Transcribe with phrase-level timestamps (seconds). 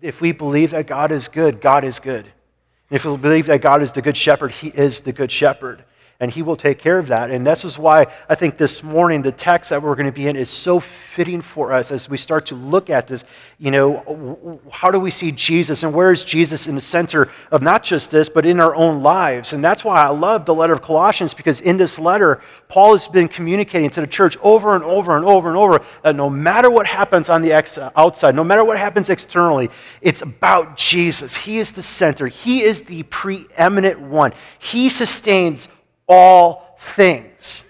[0.00, 2.24] If we believe that God is good, God is good.
[2.24, 5.84] And if we believe that God is the good shepherd, he is the good shepherd
[6.18, 7.30] and He will take care of that.
[7.30, 10.28] And this is why I think this morning the text that we're going to be
[10.28, 13.24] in is so fitting for us as we start to look at this.
[13.58, 17.62] You know, how do we see Jesus and where is Jesus in the center of
[17.62, 19.52] not just this, but in our own lives?
[19.52, 23.08] And that's why I love the letter of Colossians because in this letter, Paul has
[23.08, 26.70] been communicating to the church over and over and over and over that no matter
[26.70, 29.70] what happens on the ex- outside, no matter what happens externally,
[30.00, 31.36] it's about Jesus.
[31.36, 34.32] He is the center, He is the preeminent one.
[34.58, 35.68] He sustains
[36.08, 37.64] all things.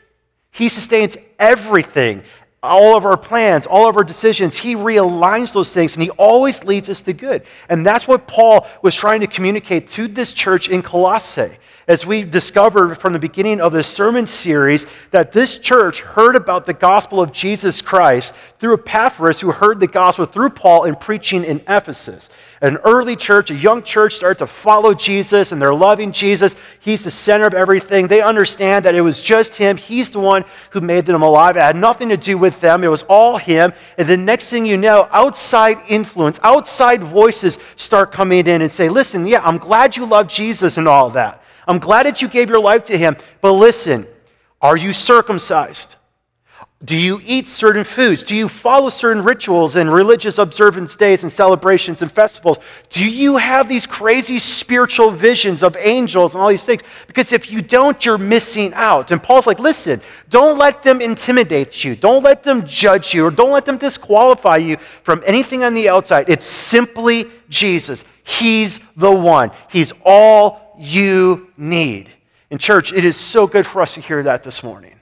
[0.51, 2.23] He sustains everything,
[2.63, 4.57] all of our plans, all of our decisions.
[4.57, 7.45] He realigns those things and he always leads us to good.
[7.69, 11.57] And that's what Paul was trying to communicate to this church in Colossae
[11.89, 16.65] as we discovered from the beginning of this sermon series that this church heard about
[16.65, 21.45] the gospel of Jesus Christ through Epaphras, who heard the gospel through Paul in preaching
[21.45, 22.29] in Ephesus.
[22.61, 26.57] An early church, a young church, started to follow Jesus and they're loving Jesus.
[26.81, 28.09] He's the center of everything.
[28.09, 29.77] They understand that it was just Him.
[29.77, 31.57] He's the one who made them alive.
[31.57, 33.73] It had nothing to do with them, it was all Him.
[33.97, 38.89] And the next thing you know, outside influence, outside voices start coming in and say,
[38.89, 41.45] Listen, yeah, I'm glad you love Jesus and all that.
[41.67, 43.17] I'm glad that you gave your life to him.
[43.41, 44.07] But listen,
[44.61, 45.97] are you circumcised?
[46.85, 48.23] Do you eat certain foods?
[48.23, 52.59] Do you follow certain rituals and religious observance days and celebrations and festivals?
[52.91, 56.83] Do you have these crazy spiritual visions of angels and all these things?
[57.07, 59.11] Because if you don't, you're missing out.
[59.11, 61.97] And Paul's like, listen, don't let them intimidate you.
[61.97, 65.89] Don't let them judge you or don't let them disqualify you from anything on the
[65.89, 66.29] outside.
[66.29, 68.05] It's simply Jesus.
[68.23, 69.51] He's the one.
[69.71, 72.11] He's all you need.
[72.51, 74.95] In church, it is so good for us to hear that this morning.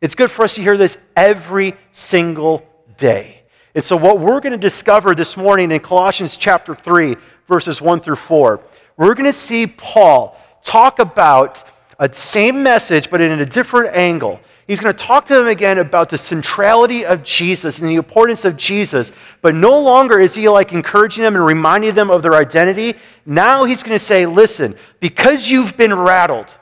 [0.00, 3.42] It's good for us to hear this every single day.
[3.74, 8.00] And so, what we're going to discover this morning in Colossians chapter 3, verses 1
[8.00, 8.60] through 4,
[8.96, 11.64] we're going to see Paul talk about
[11.98, 14.40] a same message, but in a different angle.
[14.70, 18.44] He's going to talk to them again about the centrality of Jesus and the importance
[18.44, 19.10] of Jesus.
[19.42, 22.94] But no longer is he like encouraging them and reminding them of their identity.
[23.26, 26.56] Now he's going to say, listen, because you've been rattled,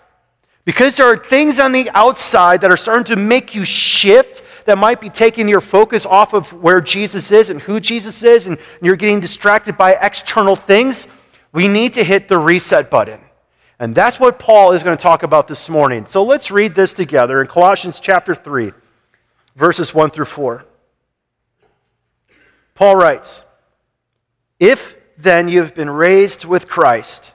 [0.64, 4.78] because there are things on the outside that are starting to make you shift, that
[4.78, 8.56] might be taking your focus off of where Jesus is and who Jesus is, and
[8.80, 11.08] you're getting distracted by external things,
[11.52, 13.20] we need to hit the reset button.
[13.80, 16.06] And that's what Paul is going to talk about this morning.
[16.06, 18.72] So let's read this together in Colossians chapter 3,
[19.54, 20.64] verses 1 through 4.
[22.74, 23.44] Paul writes,
[24.58, 27.34] If then you have been raised with Christ,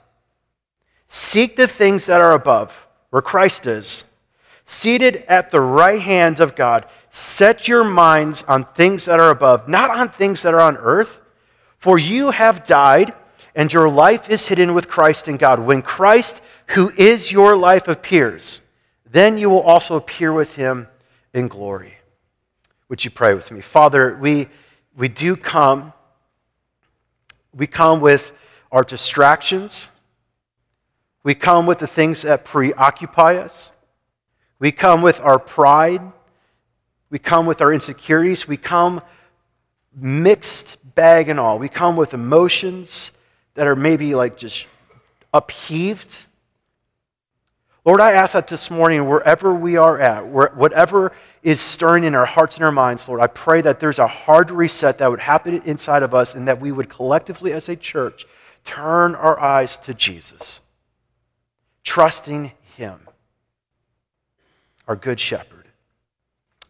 [1.08, 4.04] seek the things that are above, where Christ is,
[4.66, 6.86] seated at the right hand of God.
[7.10, 11.20] Set your minds on things that are above, not on things that are on earth.
[11.78, 13.14] For you have died
[13.54, 15.60] and your life is hidden with Christ in God.
[15.60, 18.60] When Christ, who is your life, appears,
[19.08, 20.88] then you will also appear with him
[21.32, 21.94] in glory.
[22.88, 23.60] Would you pray with me?
[23.60, 24.48] Father, we,
[24.96, 25.92] we do come.
[27.54, 28.32] We come with
[28.72, 29.90] our distractions.
[31.22, 33.72] We come with the things that preoccupy us.
[34.58, 36.02] We come with our pride.
[37.08, 38.48] We come with our insecurities.
[38.48, 39.00] We come
[39.96, 41.58] mixed bag and all.
[41.58, 43.12] We come with emotions
[43.54, 44.66] that are maybe like just
[45.32, 46.16] upheaved.
[47.84, 52.24] Lord, I ask that this morning, wherever we are at, whatever is stirring in our
[52.24, 55.60] hearts and our minds, Lord, I pray that there's a hard reset that would happen
[55.62, 58.26] inside of us and that we would collectively as a church
[58.64, 60.62] turn our eyes to Jesus,
[61.82, 62.98] trusting Him,
[64.88, 65.66] our good shepherd.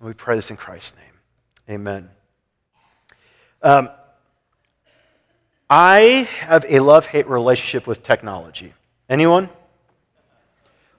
[0.00, 1.76] And we pray this in Christ's name.
[1.76, 2.10] Amen.
[3.62, 3.88] Um,
[5.68, 8.74] I have a love hate relationship with technology.
[9.08, 9.48] Anyone?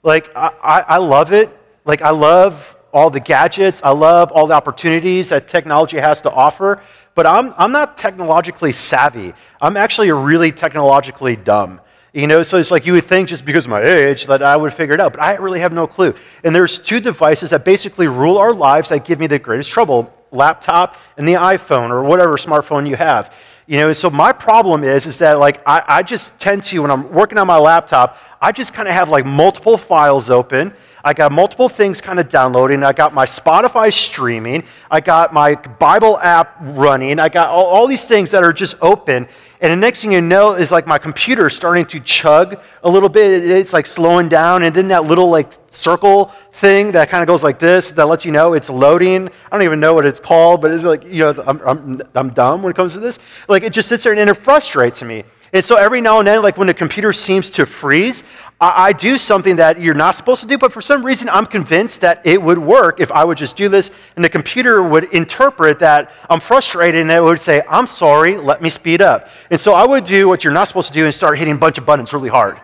[0.03, 1.49] Like, I, I, love it.
[1.85, 6.31] Like, I love all the gadgets, I love all the opportunities that technology has to
[6.31, 6.81] offer,
[7.13, 9.33] but I'm, I'm not technologically savvy.
[9.59, 11.81] I'm actually really technologically dumb.
[12.13, 14.55] You know, so it's like you would think just because of my age that I
[14.55, 16.15] would figure it out, but I really have no clue.
[16.45, 20.13] And there's two devices that basically rule our lives that give me the greatest trouble
[20.31, 23.35] laptop and the iPhone or whatever smartphone you have.
[23.67, 26.91] You know, so my problem is, is that like I, I just tend to, when
[26.91, 30.71] I'm working on my laptop, I just kind of have like multiple files open.
[31.05, 32.83] I got multiple things kind of downloading.
[32.83, 34.63] I got my Spotify streaming.
[34.89, 37.19] I got my Bible app running.
[37.19, 39.27] I got all, all these things that are just open.
[39.61, 43.07] And the next thing you know is like my computer starting to chug a little
[43.07, 43.47] bit.
[43.47, 44.63] It's like slowing down.
[44.63, 48.25] And then that little like circle thing that kind of goes like this that lets
[48.25, 49.27] you know it's loading.
[49.27, 52.29] I don't even know what it's called, but it's like, you know, I'm, I'm, I'm
[52.31, 53.19] dumb when it comes to this.
[53.47, 55.23] Like it just sits there and it frustrates me.
[55.55, 58.25] And so every now and then, like when the computer seems to freeze,
[58.59, 61.45] I, I, do something that you're not supposed to do, but for some reason I'm
[61.45, 65.05] convinced that it would work if I would just do this, and the computer would
[65.13, 69.29] interpret that I'm frustrated and it would say, I'm sorry, let me speed up.
[69.49, 71.57] And so I would do what you're not supposed to do and start hitting a
[71.57, 72.59] bunch of buttons really hard.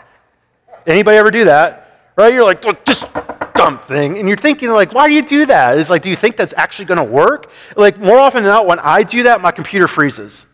[0.85, 2.11] Anybody ever do that?
[2.17, 2.33] Right?
[2.33, 3.05] You're like, just
[3.53, 4.17] dumb thing.
[4.17, 5.77] And you're thinking, like, why do you do that?
[5.77, 7.51] It's like, do you think that's actually going to work?
[7.77, 10.45] Like, more often than not, when I do that, my computer freezes.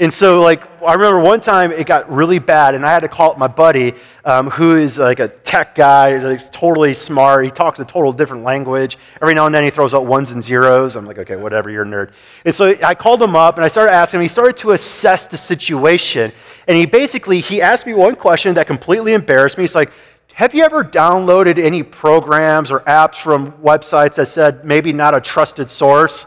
[0.00, 3.08] And so, like, I remember one time it got really bad, and I had to
[3.08, 3.94] call up my buddy,
[4.24, 7.44] um, who is like a tech guy, like, totally smart.
[7.44, 8.98] He talks a total different language.
[9.22, 10.96] Every now and then he throws out ones and zeros.
[10.96, 12.10] I'm like, okay, whatever, you're a nerd.
[12.44, 14.22] And so I called him up, and I started asking him.
[14.22, 16.32] He started to assess the situation,
[16.66, 19.62] and he basically he asked me one question that completely embarrassed me.
[19.62, 19.92] He's like,
[20.32, 25.20] "Have you ever downloaded any programs or apps from websites that said maybe not a
[25.20, 26.26] trusted source?"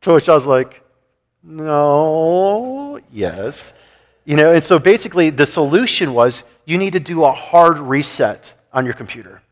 [0.00, 0.81] To which I was like.
[1.42, 3.72] No, yes.
[4.24, 8.54] You know, and so basically the solution was you need to do a hard reset
[8.72, 9.42] on your computer.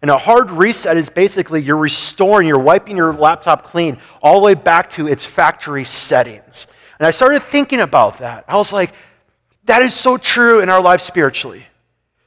[0.00, 4.44] And a hard reset is basically you're restoring, you're wiping your laptop clean all the
[4.44, 6.66] way back to its factory settings.
[6.98, 8.44] And I started thinking about that.
[8.48, 8.92] I was like,
[9.64, 11.66] that is so true in our life spiritually.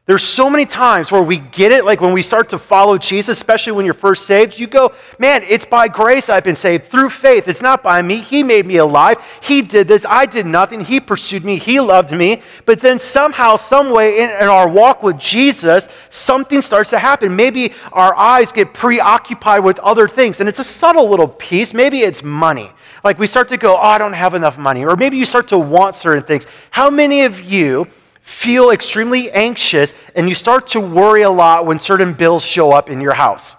[0.08, 3.36] There's so many times where we get it, like when we start to follow Jesus,
[3.38, 7.10] especially when you're first saved, you go, man, it's by grace I've been saved through
[7.10, 7.50] faith.
[7.50, 8.22] It's not by me.
[8.22, 9.18] He made me alive.
[9.42, 10.06] He did this.
[10.08, 10.86] I did nothing.
[10.86, 11.60] He pursued me.
[11.60, 12.42] He loved me.
[12.64, 17.36] But then somehow, some way in, in our walk with Jesus, something starts to happen.
[17.36, 20.40] Maybe our eyes get preoccupied with other things.
[20.40, 21.74] And it's a subtle little piece.
[21.74, 22.72] Maybe it's money.
[23.04, 24.86] Like we start to go, oh, I don't have enough money.
[24.86, 26.48] Or maybe you start to want certain things.
[26.72, 27.88] How many of you
[28.28, 32.90] feel extremely anxious and you start to worry a lot when certain bills show up
[32.90, 33.56] in your house.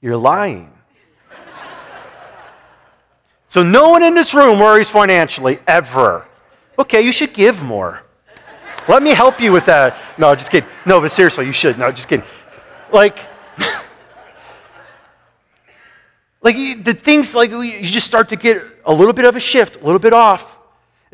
[0.00, 0.72] You're lying.
[3.48, 6.26] so, no one in this room worries financially ever.
[6.76, 8.02] Okay, you should give more.
[8.88, 9.96] Let me help you with that.
[10.18, 10.68] No, just kidding.
[10.84, 11.78] No, but seriously, you should.
[11.78, 12.26] No, just kidding.
[12.92, 13.20] Like,
[16.42, 19.76] like the things like you just start to get a little bit of a shift,
[19.76, 20.53] a little bit off.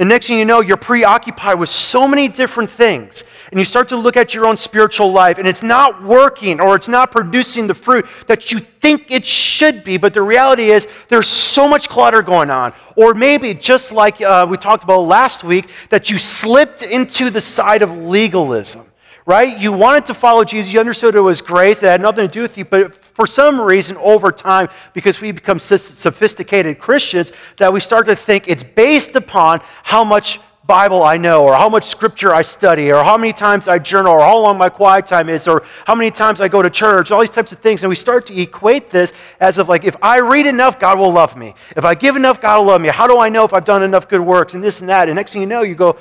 [0.00, 3.22] And next thing you know, you're preoccupied with so many different things.
[3.50, 6.74] And you start to look at your own spiritual life, and it's not working or
[6.74, 9.98] it's not producing the fruit that you think it should be.
[9.98, 12.72] But the reality is, there's so much clutter going on.
[12.96, 17.40] Or maybe, just like uh, we talked about last week, that you slipped into the
[17.42, 18.90] side of legalism
[19.30, 19.60] right?
[19.60, 20.72] You wanted to follow Jesus.
[20.72, 21.84] You understood it was grace.
[21.84, 22.64] It had nothing to do with you.
[22.64, 28.16] But for some reason, over time, because we become sophisticated Christians, that we start to
[28.16, 32.92] think it's based upon how much Bible I know, or how much scripture I study,
[32.92, 35.94] or how many times I journal, or how long my quiet time is, or how
[35.94, 37.82] many times I go to church, all these types of things.
[37.82, 41.12] And we start to equate this as of like, if I read enough, God will
[41.12, 41.54] love me.
[41.76, 42.88] If I give enough, God will love me.
[42.88, 45.08] How do I know if I've done enough good works, and this and that?
[45.08, 45.96] And next thing you know, you go,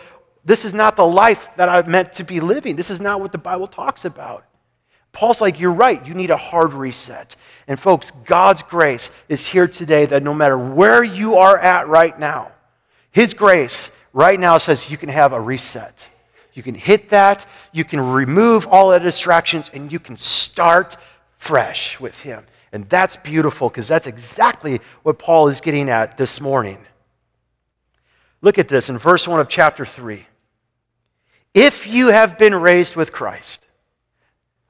[0.49, 2.75] this is not the life that I'm meant to be living.
[2.75, 4.45] This is not what the Bible talks about.
[5.11, 6.03] Paul's like, You're right.
[6.07, 7.35] You need a hard reset.
[7.67, 12.17] And folks, God's grace is here today that no matter where you are at right
[12.17, 12.51] now,
[13.11, 16.09] His grace right now says you can have a reset.
[16.55, 20.97] You can hit that, you can remove all the distractions, and you can start
[21.37, 22.43] fresh with Him.
[22.71, 26.79] And that's beautiful because that's exactly what Paul is getting at this morning.
[28.41, 30.25] Look at this in verse 1 of chapter 3.
[31.53, 33.65] If you have been raised with Christ,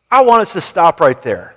[0.10, 1.56] I want us to stop right there.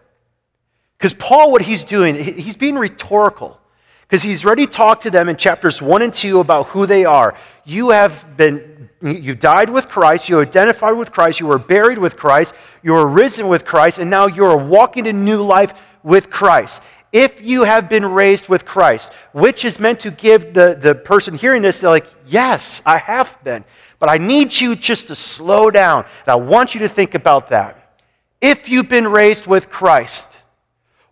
[0.99, 3.59] Because Paul, what he's doing, he's being rhetorical.
[4.03, 7.35] Because he's already talked to them in chapters 1 and 2 about who they are.
[7.65, 12.17] You have been, you died with Christ, you identified with Christ, you were buried with
[12.17, 16.83] Christ, you were risen with Christ, and now you're walking a new life with Christ
[17.13, 21.35] if you have been raised with Christ, which is meant to give the, the person
[21.35, 23.65] hearing this, they're like, yes, I have been.
[23.99, 26.05] But I need you just to slow down.
[26.27, 27.99] And I want you to think about that.
[28.41, 30.39] If you've been raised with Christ,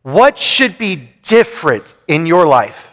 [0.03, 2.89] what should be different in your life?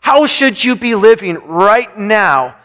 [0.00, 2.56] How should you be living right now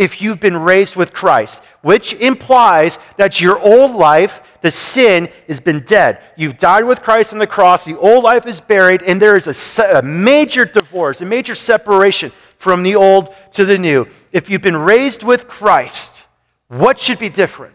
[0.00, 5.60] if you've been raised with Christ, which implies that your old life, the sin, has
[5.60, 6.22] been dead.
[6.38, 9.46] You've died with Christ on the cross, the old life is buried, and there is
[9.46, 14.08] a, a major divorce, a major separation from the old to the new.
[14.32, 16.24] If you've been raised with Christ,
[16.68, 17.74] what should be different?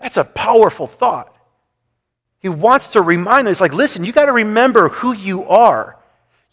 [0.00, 1.36] That's a powerful thought.
[2.38, 5.98] He wants to remind us, like, listen, you got to remember who you are.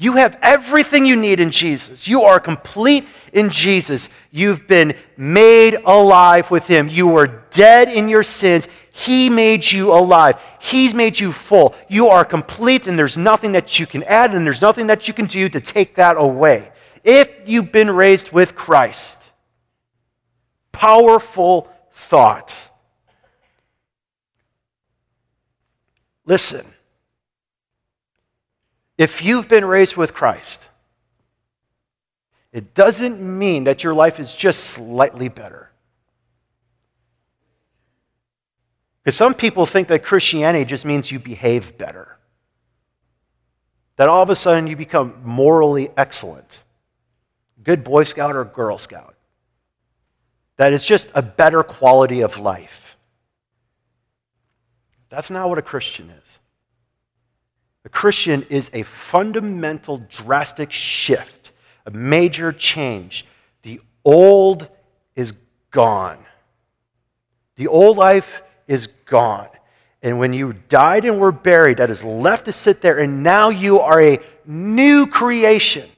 [0.02, 2.08] You have everything you need in Jesus.
[2.08, 4.10] You are complete in Jesus.
[4.32, 6.90] You've been made alive with Him.
[6.90, 8.68] You were dead in your sins.
[8.92, 10.42] He made you alive.
[10.60, 11.76] He's made you full.
[11.88, 15.14] You are complete, and there's nothing that you can add, and there's nothing that you
[15.14, 16.72] can do to take that away.
[17.04, 19.30] If you've been raised with Christ,
[20.72, 22.72] powerful thought.
[26.26, 26.66] Listen,
[28.98, 30.68] if you've been raised with Christ,
[32.52, 35.72] it doesn't mean that your life is just slightly better.
[39.04, 42.18] Because some people think that Christianity just means you behave better.
[43.96, 46.64] That all of a sudden you become morally excellent.
[47.64, 49.16] Good Boy Scout or Girl Scout.
[50.58, 52.98] That it's just a better quality of life.
[55.10, 56.40] That's not what a Christian is.
[57.84, 61.52] A Christian is a fundamental, drastic shift,
[61.86, 63.26] a major change.
[63.64, 64.68] The old
[65.16, 65.34] is
[65.72, 66.20] gone.
[67.56, 69.50] The old life is gone.
[70.04, 73.50] And when you died and were buried, that is left to sit there, and now
[73.50, 75.90] you are a new creation.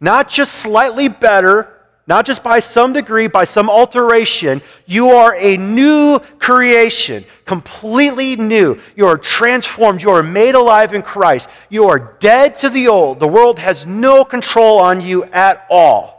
[0.00, 1.77] Not just slightly better,
[2.08, 4.62] not just by some degree, by some alteration.
[4.86, 8.78] You are a new creation, completely new.
[8.96, 10.00] You are transformed.
[10.00, 11.50] You are made alive in Christ.
[11.68, 13.20] You are dead to the old.
[13.20, 16.18] The world has no control on you at all.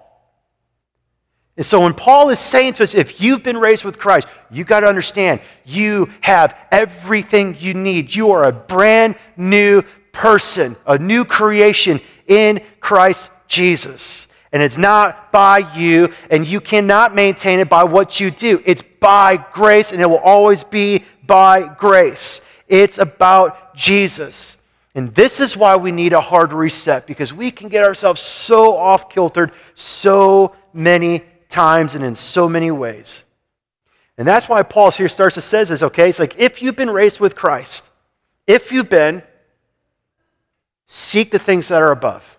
[1.58, 4.64] And so when Paul is saying to us, if you've been raised with Christ, you
[4.64, 8.14] got to understand you have everything you need.
[8.14, 9.82] You are a brand new
[10.12, 14.28] person, a new creation in Christ Jesus.
[14.52, 18.62] And it's not by you, and you cannot maintain it by what you do.
[18.66, 22.42] It's by grace, and it will always be by grace.
[22.68, 24.58] It's about Jesus.
[24.96, 28.76] And this is why we need a hard reset, because we can get ourselves so
[28.76, 33.24] off kiltered so many times and in so many ways.
[34.18, 36.10] And that's why Paul here starts to says this, okay?
[36.10, 37.88] It's like if you've been raised with Christ,
[38.48, 39.22] if you've been,
[40.88, 42.39] seek the things that are above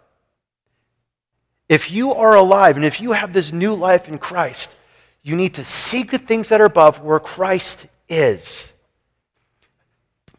[1.70, 4.74] if you are alive and if you have this new life in Christ,
[5.22, 8.72] you need to seek the things that are above where Christ is.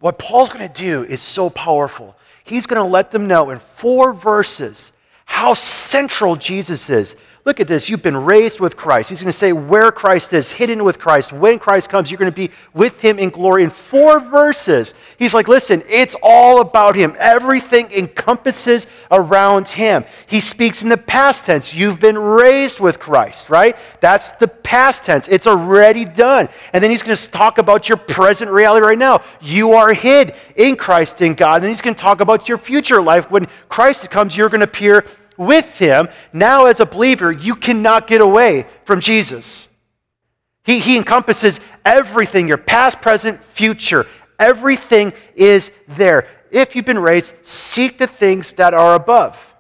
[0.02, 2.18] What Paul's going to do is so powerful.
[2.44, 4.92] He's going to let them know in four verses
[5.24, 7.90] how central Jesus is Look at this.
[7.90, 9.10] You've been raised with Christ.
[9.10, 11.34] He's going to say where Christ is, hidden with Christ.
[11.34, 13.64] When Christ comes, you're going to be with him in glory.
[13.64, 17.16] In four verses, he's like, listen, it's all about him.
[17.18, 20.06] Everything encompasses around him.
[20.28, 21.74] He speaks in the past tense.
[21.74, 23.76] You've been raised with Christ, right?
[24.02, 25.28] That's the past tense.
[25.28, 26.48] It's already done.
[26.74, 29.24] And then he's going to talk about your present reality right now.
[29.42, 31.64] You are hid in Christ in God.
[31.64, 33.32] And he's going to talk about your future life.
[33.32, 35.06] When Christ comes, you're going to appear
[35.42, 39.68] with him, now as a believer, you cannot get away from Jesus.
[40.64, 44.06] He, he encompasses everything your past, present, future.
[44.38, 46.28] Everything is there.
[46.52, 49.51] If you've been raised, seek the things that are above.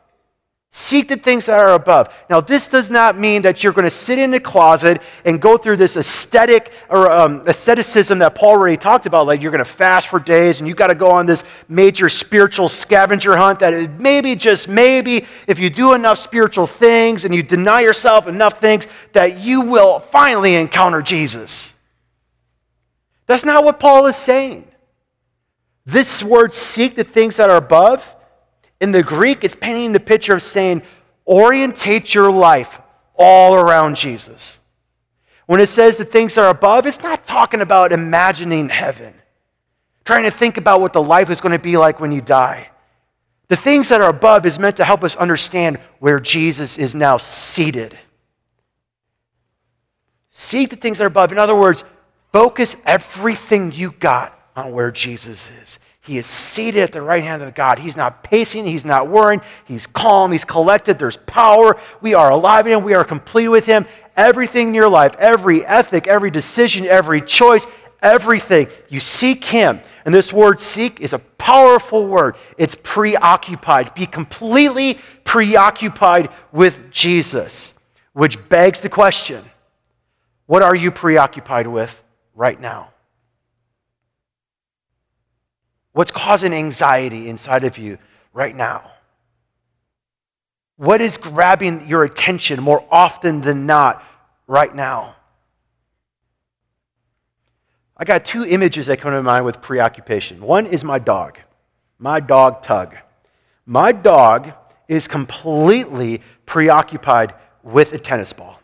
[0.73, 2.15] Seek the things that are above.
[2.29, 5.57] Now, this does not mean that you're going to sit in the closet and go
[5.57, 9.27] through this aesthetic or um, asceticism that Paul already talked about.
[9.27, 12.07] Like you're going to fast for days and you've got to go on this major
[12.07, 13.59] spiritual scavenger hunt.
[13.59, 18.61] That maybe, just maybe, if you do enough spiritual things and you deny yourself enough
[18.61, 21.73] things, that you will finally encounter Jesus.
[23.25, 24.65] That's not what Paul is saying.
[25.85, 28.15] This word, seek the things that are above,
[28.81, 30.81] in the Greek, it's painting the picture of saying,
[31.27, 32.81] orientate your life
[33.15, 34.59] all around Jesus.
[35.45, 39.13] When it says the things are above, it's not talking about imagining heaven,
[40.03, 42.69] trying to think about what the life is going to be like when you die.
[43.49, 47.17] The things that are above is meant to help us understand where Jesus is now
[47.17, 47.95] seated.
[50.31, 51.31] Seek the things that are above.
[51.31, 51.83] In other words,
[52.31, 55.79] focus everything you got on where Jesus is.
[56.03, 57.77] He is seated at the right hand of God.
[57.77, 61.79] He's not pacing, he's not worrying, he's calm, he's collected, there's power.
[62.01, 63.85] We are alive in him, we are complete with him.
[64.17, 67.67] Everything in your life, every ethic, every decision, every choice,
[68.01, 69.79] everything, you seek him.
[70.03, 72.35] And this word seek is a powerful word.
[72.57, 73.93] It's preoccupied.
[73.93, 77.75] Be completely preoccupied with Jesus,
[78.13, 79.45] which begs the question
[80.47, 82.03] what are you preoccupied with
[82.35, 82.90] right now?
[85.93, 87.97] What's causing anxiety inside of you
[88.33, 88.91] right now?
[90.77, 94.03] What is grabbing your attention more often than not
[94.47, 95.15] right now?
[97.97, 100.41] I got two images that come to mind with preoccupation.
[100.41, 101.37] One is my dog,
[101.99, 102.95] my dog Tug.
[103.65, 104.53] My dog
[104.87, 108.59] is completely preoccupied with a tennis ball.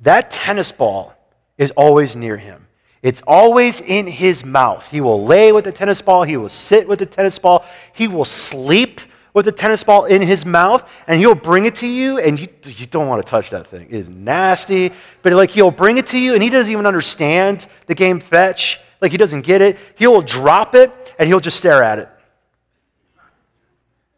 [0.00, 1.14] That tennis ball
[1.58, 2.65] is always near him.
[3.02, 4.88] It's always in his mouth.
[4.90, 8.08] He will lay with the tennis ball, he will sit with the tennis ball, he
[8.08, 9.00] will sleep
[9.36, 12.48] with the tennis ball in his mouth, and he'll bring it to you, and you,
[12.64, 13.82] you don't want to touch that thing.
[13.82, 17.66] It is nasty, but like he'll bring it to you, and he doesn't even understand
[17.86, 18.80] the game fetch.
[19.02, 19.76] Like he doesn't get it.
[19.96, 22.08] He'll drop it, and he'll just stare at it.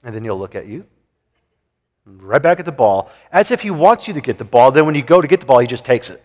[0.05, 0.87] And then he'll look at you,
[2.07, 4.71] right back at the ball, as if he wants you to get the ball.
[4.71, 6.23] Then when you go to get the ball, he just takes it.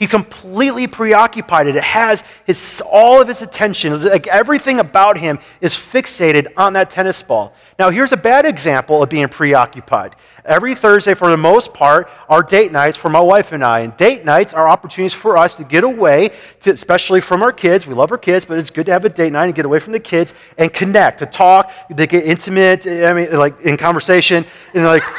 [0.00, 1.66] He's completely preoccupied.
[1.66, 6.88] It has his, all of his attention, like everything about him is fixated on that
[6.88, 7.52] tennis ball.
[7.78, 10.16] Now, here's a bad example of being preoccupied.
[10.46, 13.80] Every Thursday, for the most part, are date nights for my wife and I.
[13.80, 16.30] And date nights are opportunities for us to get away,
[16.60, 17.86] to, especially from our kids.
[17.86, 19.80] We love our kids, but it's good to have a date night and get away
[19.80, 24.46] from the kids and connect, to talk, to get intimate, I mean, like in conversation,
[24.72, 25.02] and like.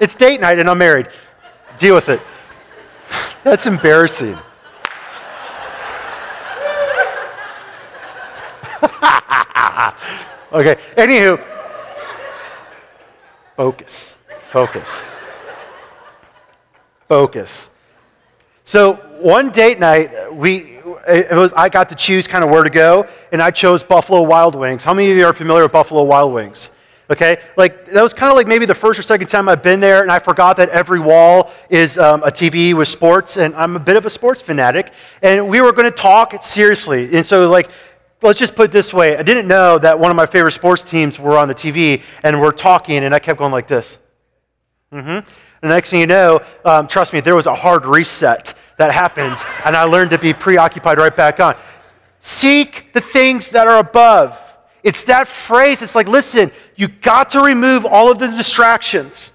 [0.00, 1.08] it's date night and I'm married.
[1.80, 2.20] Deal with it.
[3.42, 4.34] That's embarrassing.
[10.52, 11.42] okay, anywho,
[13.56, 14.16] focus,
[14.50, 15.10] focus,
[17.08, 17.70] focus.
[18.64, 22.68] So one date night, we, it was, I got to choose kind of where to
[22.68, 24.84] go, and I chose Buffalo Wild Wings.
[24.84, 26.72] How many of you are familiar with Buffalo Wild Wings?
[27.10, 27.40] Okay?
[27.56, 30.02] Like, that was kind of like maybe the first or second time I've been there,
[30.02, 33.80] and I forgot that every wall is um, a TV with sports, and I'm a
[33.80, 34.92] bit of a sports fanatic.
[35.20, 37.14] And we were going to talk seriously.
[37.16, 37.70] And so, like,
[38.22, 40.84] let's just put it this way I didn't know that one of my favorite sports
[40.84, 43.98] teams were on the TV, and we're talking, and I kept going like this.
[44.92, 45.28] Mm-hmm.
[45.62, 49.36] The next thing you know, um, trust me, there was a hard reset that happened,
[49.64, 51.54] and I learned to be preoccupied right back on.
[52.20, 54.38] Seek the things that are above.
[54.82, 55.82] It's that phrase.
[55.82, 59.32] It's like, listen, you got to remove all of the distractions,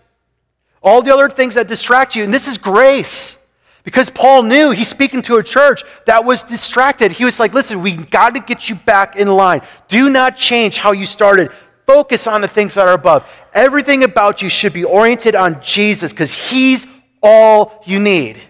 [0.81, 2.23] all the other things that distract you.
[2.23, 3.37] And this is grace.
[3.83, 7.11] Because Paul knew he's speaking to a church that was distracted.
[7.11, 9.61] He was like, listen, we got to get you back in line.
[9.87, 11.51] Do not change how you started.
[11.85, 13.23] Focus on the things that are above.
[13.53, 16.87] Everything about you should be oriented on Jesus because he's
[17.22, 18.41] all you need.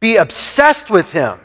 [0.00, 1.38] Be obsessed with him.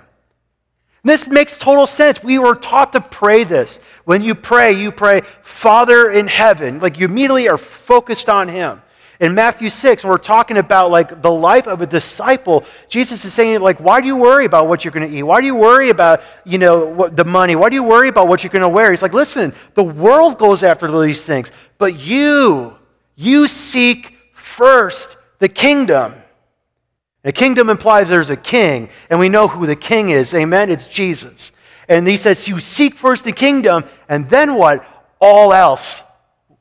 [1.03, 2.23] This makes total sense.
[2.23, 3.79] We were taught to pray this.
[4.05, 6.79] When you pray, you pray, Father in heaven.
[6.79, 8.81] Like you immediately are focused on Him.
[9.19, 13.61] In Matthew 6, we're talking about like the life of a disciple, Jesus is saying,
[13.61, 15.23] like, why do you worry about what you're going to eat?
[15.23, 17.55] Why do you worry about, you know, what, the money?
[17.55, 18.89] Why do you worry about what you're going to wear?
[18.91, 22.75] He's like, listen, the world goes after these things, but you,
[23.15, 26.15] you seek first the kingdom
[27.23, 30.33] a kingdom implies there's a king, and we know who the king is.
[30.33, 30.69] Amen?
[30.69, 31.51] It's Jesus.
[31.88, 34.86] And he says, You seek first the kingdom, and then what?
[35.19, 36.03] All else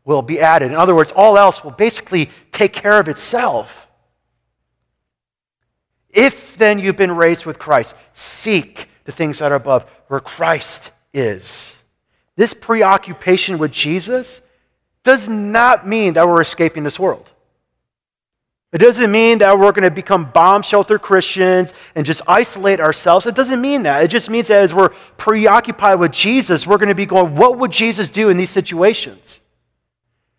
[0.05, 0.71] will be added.
[0.71, 3.89] In other words, all else will basically take care of itself.
[6.11, 10.91] If then you've been raised with Christ, seek the things that are above, where Christ
[11.13, 11.83] is.
[12.37, 14.41] This preoccupation with Jesus
[15.03, 17.33] does not mean that we're escaping this world.
[18.73, 23.27] It doesn't mean that we're going to become bomb shelter Christians and just isolate ourselves.
[23.27, 24.03] It doesn't mean that.
[24.03, 27.59] It just means that as we're preoccupied with Jesus, we're going to be going, what
[27.59, 29.41] would Jesus do in these situations?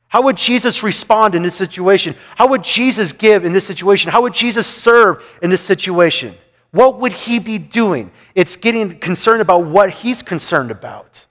[0.07, 2.15] How would Jesus respond in this situation?
[2.35, 4.11] How would Jesus give in this situation?
[4.11, 6.35] How would Jesus serve in this situation?
[6.71, 8.11] What would he be doing?
[8.33, 11.25] It's getting concerned about what he's concerned about.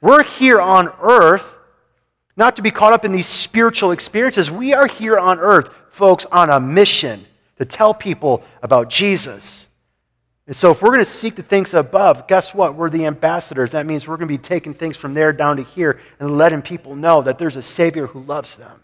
[0.00, 1.54] We're here on earth
[2.36, 4.50] not to be caught up in these spiritual experiences.
[4.50, 9.68] We are here on earth folks on a mission to tell people about Jesus.
[10.46, 12.74] And so, if we're going to seek the things above, guess what?
[12.74, 13.72] We're the ambassadors.
[13.72, 16.62] That means we're going to be taking things from there down to here and letting
[16.62, 18.82] people know that there's a Savior who loves them.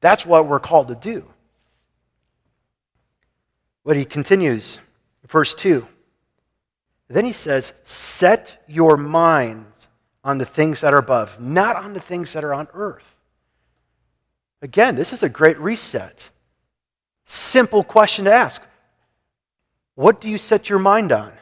[0.00, 1.26] That's what we're called to do.
[3.84, 4.78] But he continues,
[5.26, 5.86] verse 2.
[7.08, 9.88] Then he says, Set your minds
[10.22, 13.16] on the things that are above, not on the things that are on earth.
[14.62, 16.30] Again, this is a great reset.
[17.24, 18.62] Simple question to ask
[19.94, 21.32] What do you set your mind on?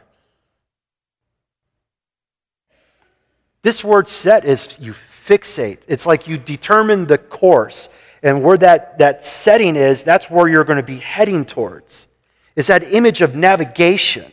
[3.62, 5.80] This word set is you fixate.
[5.88, 7.88] It's like you determine the course.
[8.22, 12.08] And where that, that setting is, that's where you're going to be heading towards.
[12.56, 14.32] Is that image of navigation.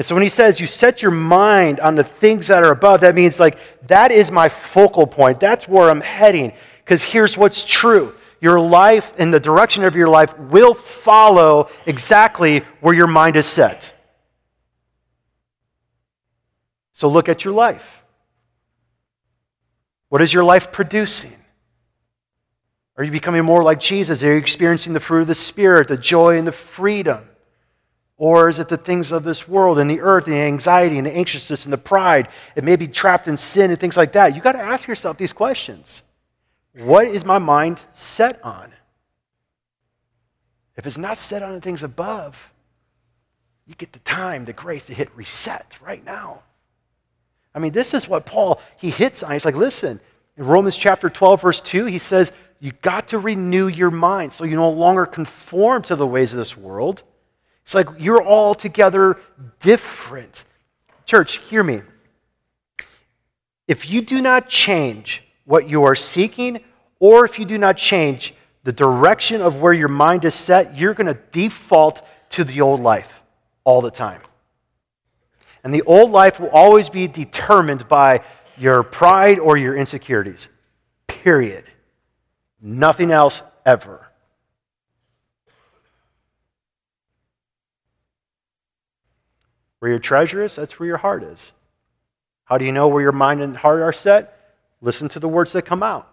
[0.00, 3.02] And so when he says you set your mind on the things that are above,
[3.02, 5.38] that means like that is my focal point.
[5.38, 6.54] That's where I'm heading.
[6.82, 12.60] Because here's what's true your life and the direction of your life will follow exactly
[12.80, 13.92] where your mind is set.
[16.94, 18.02] So look at your life.
[20.08, 21.36] What is your life producing?
[22.96, 24.22] Are you becoming more like Jesus?
[24.22, 27.29] Are you experiencing the fruit of the Spirit, the joy and the freedom?
[28.20, 31.06] Or is it the things of this world and the earth and the anxiety and
[31.06, 32.28] the anxiousness and the pride?
[32.54, 34.34] It may be trapped in sin and things like that.
[34.34, 36.02] You've got to ask yourself these questions.
[36.74, 38.74] What is my mind set on?
[40.76, 42.52] If it's not set on the things above,
[43.66, 46.42] you get the time, the grace to hit reset right now.
[47.54, 49.32] I mean, this is what Paul, he hits on.
[49.32, 49.98] He's like, listen,
[50.36, 54.44] in Romans chapter 12, verse 2, he says, you got to renew your mind so
[54.44, 57.02] you no longer conform to the ways of this world
[57.70, 59.16] it's like you're all together
[59.60, 60.42] different.
[61.06, 61.82] Church, hear me.
[63.68, 66.64] If you do not change what you are seeking,
[66.98, 70.94] or if you do not change the direction of where your mind is set, you're
[70.94, 73.22] going to default to the old life
[73.62, 74.22] all the time.
[75.62, 78.24] And the old life will always be determined by
[78.58, 80.48] your pride or your insecurities.
[81.06, 81.66] Period.
[82.60, 84.09] Nothing else ever.
[89.80, 91.52] Where your treasure is, that's where your heart is.
[92.44, 94.56] How do you know where your mind and heart are set?
[94.80, 96.08] Listen to the words that come out.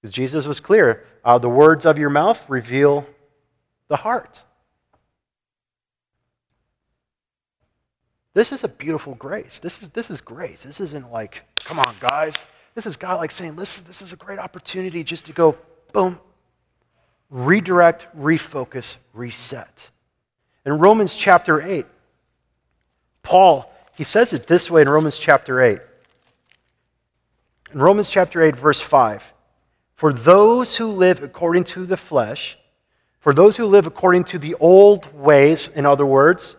[0.00, 3.06] Because Jesus was clear uh, the words of your mouth reveal
[3.88, 4.44] the heart.
[8.34, 9.60] This is a beautiful grace.
[9.60, 10.64] This is, this is grace.
[10.64, 12.46] This isn't like, come on, guys.
[12.74, 15.56] This is God like saying, listen, this is a great opportunity just to go,
[15.92, 16.18] boom,
[17.30, 19.90] redirect, refocus, reset.
[20.66, 21.86] In Romans chapter 8,
[23.24, 25.80] Paul, he says it this way in Romans chapter 8.
[27.72, 29.32] In Romans chapter 8, verse 5
[29.96, 32.56] For those who live according to the flesh,
[33.18, 36.54] for those who live according to the old ways, in other words,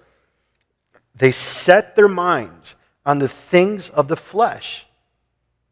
[1.15, 2.75] they set their minds
[3.05, 4.85] on the things of the flesh.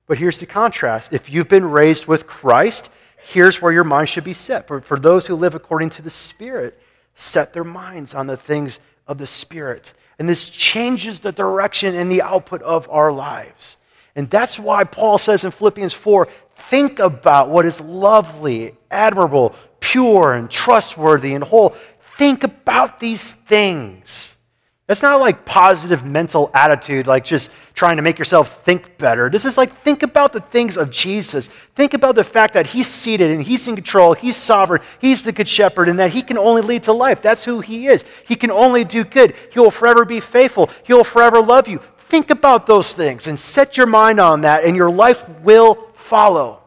[0.06, 1.12] But here's the contrast.
[1.12, 4.68] If you've been raised with Christ, here's where your mind should be set.
[4.68, 6.80] For, for those who live according to the Spirit,
[7.16, 9.94] set their minds on the things of the Spirit.
[10.20, 13.78] And this changes the direction and the output of our lives.
[14.16, 20.34] And that's why Paul says in Philippians 4 think about what is lovely, admirable, pure,
[20.34, 21.76] and trustworthy and whole.
[22.00, 24.33] Think about these things.
[24.86, 29.30] That's not like positive mental attitude, like just trying to make yourself think better.
[29.30, 31.48] This is like think about the things of Jesus.
[31.74, 35.32] Think about the fact that he's seated and he's in control, he's sovereign, he's the
[35.32, 37.22] good shepherd, and that he can only lead to life.
[37.22, 38.04] That's who he is.
[38.28, 39.36] He can only do good.
[39.54, 41.80] He will forever be faithful, he will forever love you.
[41.96, 46.62] Think about those things and set your mind on that, and your life will follow.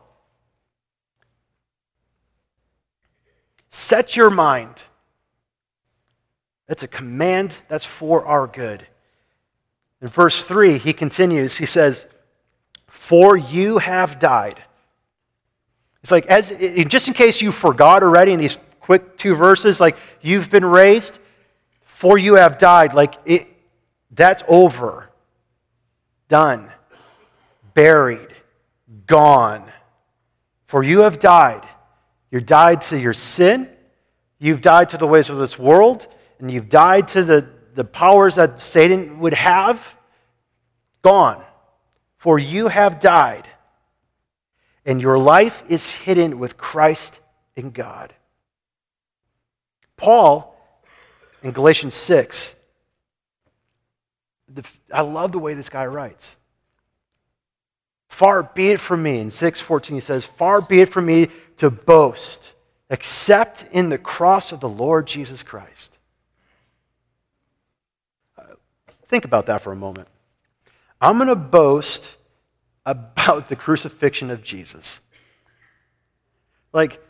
[3.69, 4.85] Set your mind
[6.67, 8.87] that's a command that's for our good.
[10.03, 12.07] In verse 3, he continues, he says,
[12.87, 14.63] For you have died.
[16.03, 16.51] It's like, as,
[16.89, 21.19] just in case you forgot already in these quick two verses, like, you've been raised,
[21.85, 22.95] for you have died.
[22.95, 23.57] Like, it,
[24.11, 25.09] that's over.
[26.29, 26.71] Done.
[27.75, 28.29] Buried.
[29.07, 29.65] Gone.
[30.67, 31.67] For you have died.
[32.31, 33.69] You've died to your sin.
[34.39, 38.35] You've died to the ways of this world and you've died to the, the powers
[38.37, 39.95] that Satan would have,
[41.03, 41.43] gone.
[42.19, 43.49] For you have died,
[44.85, 47.21] and your life is hidden with Christ
[47.55, 48.13] in God.
[49.97, 50.55] Paul,
[51.43, 52.55] in Galatians 6,
[54.53, 56.37] the, I love the way this guy writes.
[58.09, 61.71] Far be it from me, in 6:14 he says, Far be it from me to
[61.71, 62.53] boast,
[62.91, 65.96] except in the cross of the Lord Jesus Christ
[69.09, 70.09] Think about that for a moment.
[71.01, 72.17] I'm going to boast
[72.85, 75.01] about the crucifixion of Jesus.
[76.73, 77.03] Like,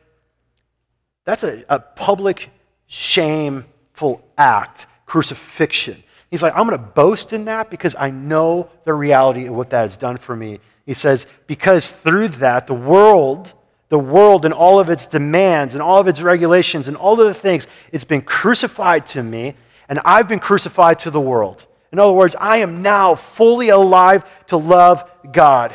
[1.24, 2.50] that's a, a public,
[2.86, 6.02] shameful act, crucifixion.
[6.30, 9.70] He's like, I'm going to boast in that because I know the reality of what
[9.70, 10.60] that has done for me.
[10.84, 13.52] He says, because through that, the world,
[13.88, 17.26] the world and all of its demands and all of its regulations and all of
[17.26, 19.54] the things, it's been crucified to me,
[19.88, 21.66] and I've been crucified to the world.
[21.96, 25.74] In other words, I am now fully alive to love God.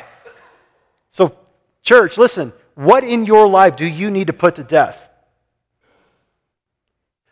[1.10, 1.36] So,
[1.82, 5.10] church, listen, what in your life do you need to put to death?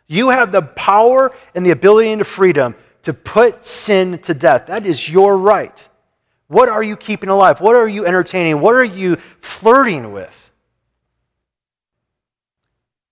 [0.08, 2.74] You have the power and the ability and the freedom
[3.04, 4.66] to put sin to death.
[4.66, 5.88] That is your right.
[6.48, 7.60] What are you keeping alive?
[7.60, 8.60] What are you entertaining?
[8.60, 10.50] What are you flirting with?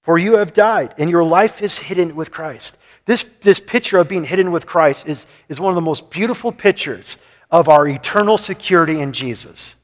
[0.08, 2.78] for you have died, and your life is hidden with Christ.
[3.08, 6.52] This, this picture of being hidden with Christ is, is one of the most beautiful
[6.52, 7.16] pictures
[7.50, 9.76] of our eternal security in Jesus.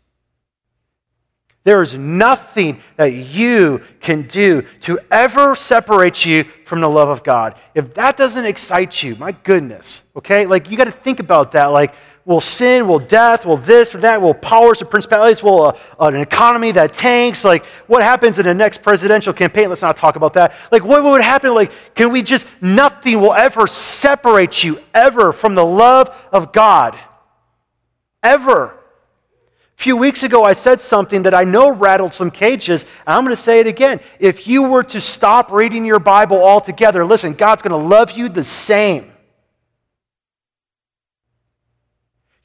[1.63, 7.25] There is nothing that you can do to ever separate you from the love of
[7.25, 7.55] God.
[7.75, 10.45] If that doesn't excite you, my goodness, okay?
[10.45, 11.69] Like, you got to think about that.
[11.69, 11.95] Like,
[12.27, 16.17] will sin, will death, will this or that, will powers or principalities, will uh, an
[16.17, 17.45] economy that tanks?
[17.45, 19.69] Like, what happens in the next presidential campaign?
[19.69, 20.55] Let's not talk about that.
[20.73, 21.55] Like, what would happen?
[21.55, 26.99] Like, can we just, nothing will ever separate you ever from the love of God.
[28.23, 28.79] Ever.
[29.77, 32.87] A few weeks ago, I said something that I know rattled some cages.
[33.07, 34.01] I'm going to say it again.
[34.19, 38.31] If you were to stop reading your Bible altogether, listen, God's going to love you
[38.31, 39.14] the same.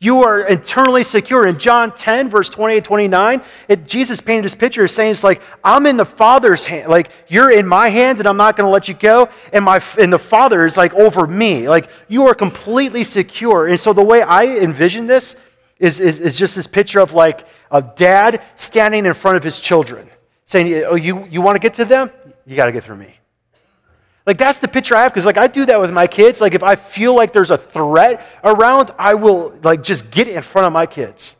[0.02, 1.46] You are eternally secure.
[1.46, 5.86] In John 10, verse 28 29, it, Jesus painted this picture saying, It's like, I'm
[5.86, 6.90] in the Father's hand.
[6.90, 9.28] Like, you're in my hands and I'm not going to let you go.
[9.52, 11.68] And, my, and the Father is like over me.
[11.68, 13.68] Like, you are completely secure.
[13.68, 15.36] And so, the way I envision this
[15.80, 19.60] is, is, is just this picture of like a dad standing in front of his
[19.60, 20.10] children
[20.46, 22.10] saying, Oh, you, you want to get to them?
[22.46, 23.19] You got to get through me.
[24.30, 26.40] Like that's the picture I have because like I do that with my kids.
[26.40, 30.40] Like if I feel like there's a threat around, I will like just get in
[30.44, 31.36] front of my kids.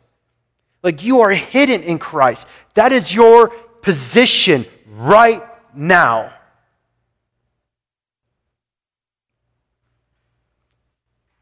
[0.82, 2.48] Like you are hidden in Christ.
[2.74, 3.50] That is your
[3.80, 5.40] position right
[5.72, 6.32] now.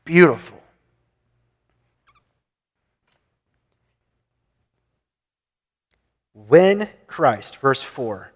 [0.04, 0.62] Beautiful.
[6.34, 8.32] When Christ, verse 4,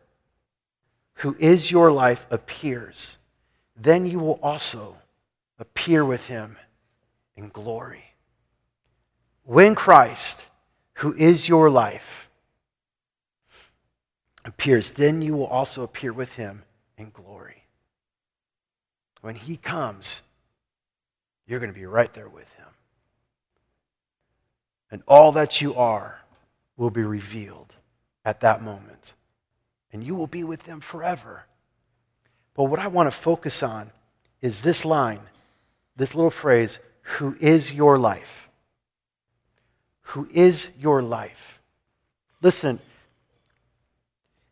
[1.22, 3.18] who is your life, appears,
[3.76, 4.96] then you will also
[5.60, 6.56] appear with him
[7.36, 8.02] in glory.
[9.44, 10.44] When Christ,
[10.94, 12.28] who is your life,
[14.44, 16.64] appears, then you will also appear with him
[16.98, 17.66] in glory.
[19.20, 20.22] When he comes,
[21.46, 22.66] you're going to be right there with him.
[24.90, 26.20] And all that you are
[26.76, 27.76] will be revealed
[28.24, 29.14] at that moment
[29.92, 31.44] and you will be with them forever.
[32.54, 33.90] But what I want to focus on
[34.40, 35.20] is this line,
[35.96, 38.48] this little phrase, who is your life?
[40.02, 41.60] Who is your life?
[42.40, 42.80] Listen,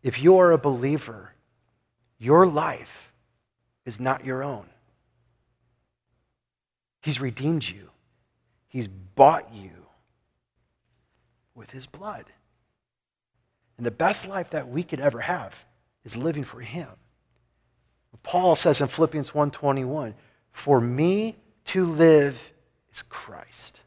[0.03, 1.33] if you are a believer,
[2.19, 3.13] your life
[3.85, 4.67] is not your own.
[7.03, 7.91] He's redeemed you,
[8.69, 9.71] He's bought you
[11.55, 12.27] with His blood.
[13.81, 15.65] And the best life that we could ever have
[16.05, 16.87] is living for him.
[18.23, 20.15] Paul says in Philippians 1:21,
[20.53, 22.53] "For me to live
[22.93, 23.81] is Christ."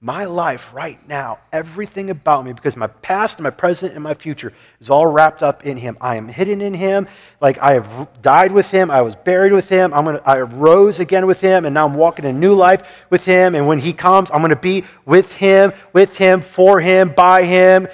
[0.00, 4.52] My life right now, everything about me, because my past, my present, and my future
[4.80, 5.98] is all wrapped up in Him.
[6.00, 7.08] I am hidden in Him.
[7.40, 8.92] Like I have died with Him.
[8.92, 9.92] I was buried with Him.
[9.92, 13.24] I'm gonna, I rose again with Him, and now I'm walking a new life with
[13.24, 13.56] Him.
[13.56, 17.42] And when He comes, I'm going to be with Him, with Him, for Him, by
[17.42, 17.88] Him.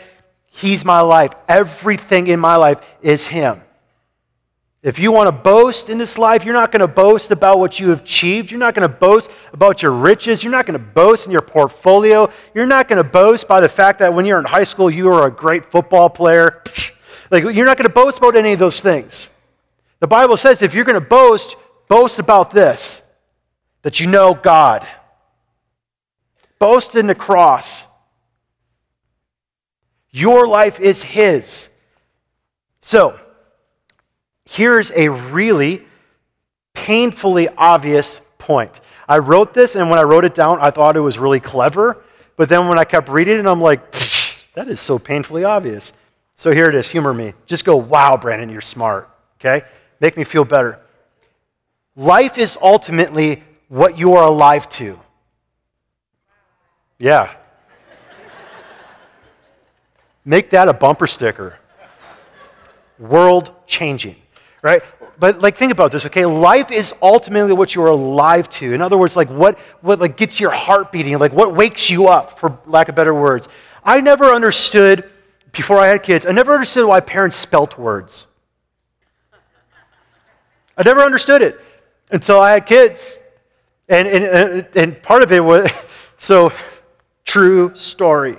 [0.57, 1.33] He's my life.
[1.49, 3.61] Everything in my life is Him.
[4.85, 7.81] If you want to boast in this life, you're not going to boast about what
[7.81, 8.51] you have achieved.
[8.51, 10.45] You're not going to boast about your riches.
[10.45, 12.31] You're not going to boast in your portfolio.
[12.55, 15.07] You're not going to boast by the fact that when you're in high school, you
[15.07, 16.63] were a great football player.
[17.31, 19.31] Like, you're not going to boast about any of those things.
[19.99, 21.57] The Bible says if you're going to boast,
[21.89, 23.03] boast about this
[23.83, 24.87] that you know God.
[26.59, 27.89] Boast in the cross.
[30.17, 31.71] Your life is His.
[32.81, 33.19] So,
[34.45, 35.83] here's a really
[36.73, 38.81] painfully obvious point.
[39.09, 42.05] I wrote this, and when I wrote it down, I thought it was really clever.
[42.37, 43.91] But then when I kept reading it, I'm like,
[44.55, 45.93] that is so painfully obvious.
[46.37, 46.89] So here it is.
[46.91, 47.35] Humor me.
[47.47, 49.11] Just go, wow, Brandon, you're smart.
[49.41, 49.67] Okay?
[49.99, 50.79] Make me feel better.
[51.97, 55.01] Life is ultimately what you are alive to.
[57.01, 57.35] Yeah,
[60.25, 61.59] Make that a bumper sticker.
[62.99, 64.17] World changing,
[64.63, 64.83] right?
[65.19, 66.25] But like think about this, okay?
[66.27, 68.73] Life is ultimately what you're alive to.
[68.73, 72.09] In other words, like what what like gets your heart beating, like what wakes you
[72.09, 73.49] up, for lack of better words.
[73.85, 75.11] I never understood
[75.55, 78.27] before I had kids, I never understood why parents spelt words.
[80.77, 81.61] I never understood it
[82.11, 83.19] until I had kids.
[83.89, 85.71] And, and, and part of it was
[86.19, 86.53] so
[87.25, 88.39] true story.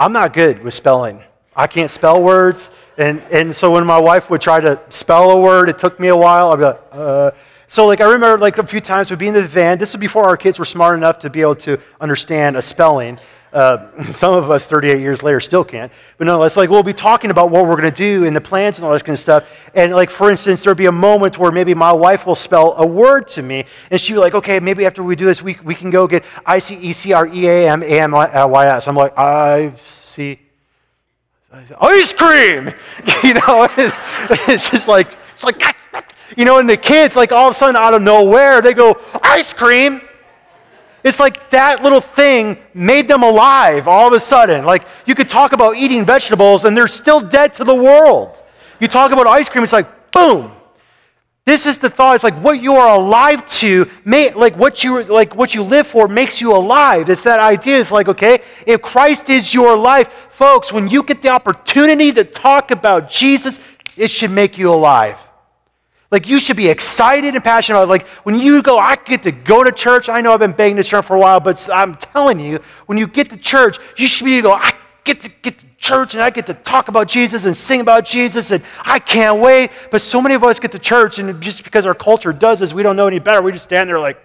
[0.00, 1.22] I'm not good with spelling.
[1.56, 2.70] I can't spell words.
[2.98, 6.08] And, and so when my wife would try to spell a word, it took me
[6.08, 6.50] a while.
[6.52, 7.30] I'd be like, uh.
[7.70, 9.76] So like I remember like a few times we'd be in the van.
[9.76, 13.18] This was before our kids were smart enough to be able to understand a spelling.
[13.52, 15.90] Uh, some of us 38 years later still can't.
[16.16, 18.40] But no, it's like we'll be talking about what we're going to do and the
[18.40, 19.50] plans and all this kind of stuff.
[19.74, 22.86] And like, for instance, there'll be a moment where maybe my wife will spell a
[22.86, 25.74] word to me and she'll be like, okay, maybe after we do this, we, we
[25.74, 28.88] can go get I-C-E-C-R-E-A-M-A-M-Y-S.
[28.88, 30.40] I'm like, I see
[31.80, 32.72] ice cream.
[33.24, 33.66] You know,
[34.48, 35.60] it's just like, it's like,
[36.36, 39.00] you know, and the kids, like all of a sudden out of nowhere, they go,
[39.22, 40.00] ice cream.
[41.04, 44.64] It's like that little thing made them alive all of a sudden.
[44.64, 48.42] Like you could talk about eating vegetables and they're still dead to the world.
[48.80, 50.52] You talk about ice cream, it's like, boom.
[51.44, 52.14] This is the thought.
[52.14, 55.86] It's like what you are alive to, may, like what you like what you live
[55.86, 57.08] for makes you alive.
[57.08, 57.80] It's that idea.
[57.80, 62.24] It's like, okay, if Christ is your life, folks, when you get the opportunity to
[62.24, 63.60] talk about Jesus,
[63.96, 65.18] it should make you alive.
[66.10, 67.90] Like you should be excited and passionate about it.
[67.90, 70.08] Like when you go, I get to go to church.
[70.08, 72.96] I know I've been begging to church for a while, but I'm telling you, when
[72.96, 74.72] you get to church, you should be able to go, I
[75.04, 78.04] get to get to church and I get to talk about Jesus and sing about
[78.04, 79.70] Jesus and I can't wait.
[79.90, 82.72] But so many of us get to church and just because our culture does this,
[82.72, 83.42] we don't know any better.
[83.42, 84.18] We just stand there like,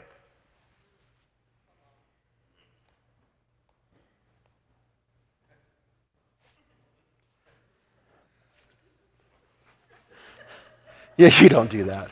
[11.18, 12.12] Yeah, you don't do that.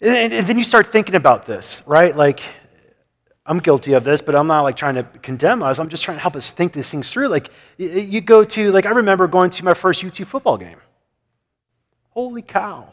[0.00, 2.14] And, and, then you start thinking about this, right?
[2.16, 2.40] Like,
[3.46, 5.78] I'm guilty of this, but I'm not like trying to condemn us.
[5.78, 7.28] I'm just trying to help us think these things through.
[7.28, 10.78] Like, you go to, like, I remember going to my first UT football game.
[12.10, 12.92] Holy cow.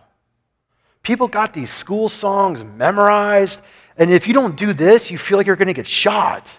[1.02, 3.62] People got these school songs memorized,
[3.98, 6.58] and if you don't do this, you feel like you're going to get shot.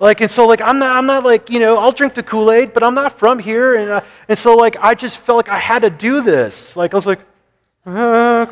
[0.00, 2.50] Like, and so, like, I'm not, I'm not like, you know, I'll drink the Kool
[2.50, 3.76] Aid, but I'm not from here.
[3.76, 6.76] And, uh, and so, like, I just felt like I had to do this.
[6.76, 7.20] Like, I was like,
[7.86, 8.46] I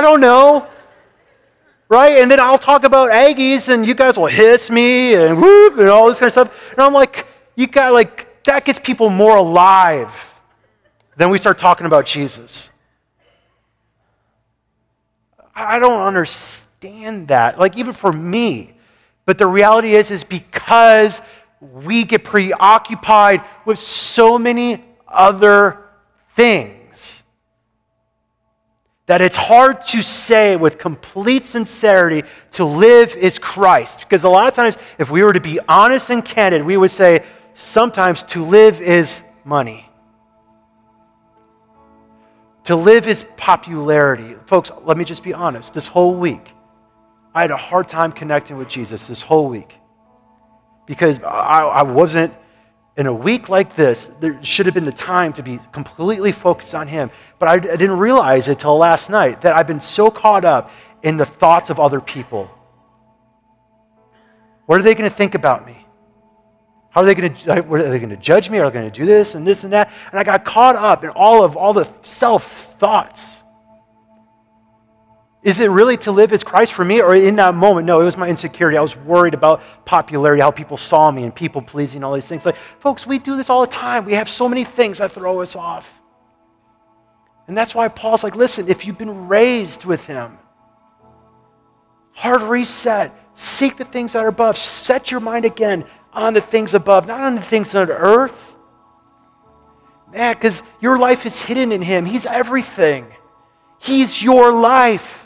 [0.00, 0.66] don't know.
[1.88, 2.18] Right?
[2.18, 5.88] And then I'll talk about Aggies, and you guys will hiss me and whoop and
[5.88, 6.72] all this kind of stuff.
[6.72, 10.30] And I'm like, you got, like, that gets people more alive
[11.16, 12.70] than we start talking about Jesus.
[15.54, 17.58] I don't understand that.
[17.58, 18.74] Like, even for me,
[19.28, 21.20] but the reality is, is because
[21.60, 25.84] we get preoccupied with so many other
[26.32, 27.22] things
[29.04, 34.00] that it's hard to say with complete sincerity to live is Christ.
[34.00, 36.90] Because a lot of times, if we were to be honest and candid, we would
[36.90, 39.86] say sometimes to live is money.
[42.64, 44.36] To live is popularity.
[44.46, 45.74] Folks, let me just be honest.
[45.74, 46.48] This whole week,
[47.38, 49.76] I had a hard time connecting with Jesus this whole week
[50.86, 52.34] because I, I wasn't,
[52.96, 56.74] in a week like this, there should have been the time to be completely focused
[56.74, 57.12] on Him.
[57.38, 60.72] But I, I didn't realize it till last night that I've been so caught up
[61.04, 62.50] in the thoughts of other people.
[64.66, 65.86] What are they going to think about me?
[66.90, 68.58] How are they going to, are they going to judge me?
[68.58, 69.92] Are they going to do this and this and that?
[70.10, 73.37] And I got caught up in all of all the self thoughts.
[75.48, 77.00] Is it really to live as Christ for me?
[77.00, 78.76] Or in that moment, no, it was my insecurity.
[78.76, 82.44] I was worried about popularity, how people saw me, and people pleasing, all these things.
[82.44, 84.04] Like, folks, we do this all the time.
[84.04, 85.90] We have so many things that throw us off.
[87.46, 90.36] And that's why Paul's like, listen, if you've been raised with him,
[92.12, 96.74] hard reset, seek the things that are above, set your mind again on the things
[96.74, 98.54] above, not on the things on earth.
[100.12, 103.06] Man, because your life is hidden in him, he's everything.
[103.78, 105.24] He's your life.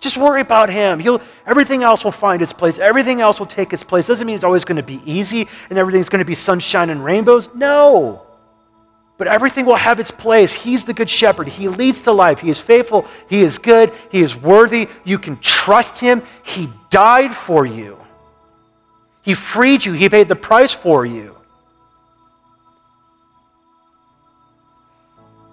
[0.00, 1.00] Just worry about him.
[1.00, 2.78] He'll, everything else will find its place.
[2.78, 4.06] Everything else will take its place.
[4.06, 7.04] Doesn't mean it's always going to be easy and everything's going to be sunshine and
[7.04, 7.52] rainbows.
[7.54, 8.22] No.
[9.16, 10.52] But everything will have its place.
[10.52, 11.48] He's the good shepherd.
[11.48, 12.38] He leads to life.
[12.38, 13.06] He is faithful.
[13.28, 13.92] He is good.
[14.10, 14.88] He is worthy.
[15.02, 16.22] You can trust him.
[16.44, 17.98] He died for you.
[19.22, 19.92] He freed you.
[19.92, 21.34] He paid the price for you.